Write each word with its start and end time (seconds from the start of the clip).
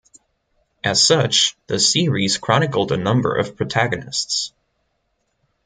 As 0.83 1.05
such, 1.05 1.55
the 1.67 1.77
series 1.79 2.39
chronicled 2.39 2.91
a 2.91 2.97
number 2.97 3.35
of 3.35 3.55
protagonists. 3.55 4.51